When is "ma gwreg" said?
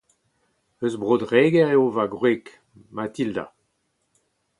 1.95-2.43